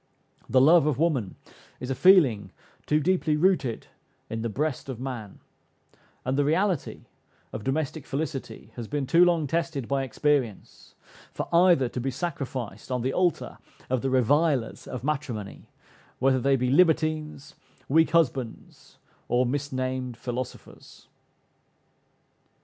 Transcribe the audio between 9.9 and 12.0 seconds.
experience, for either to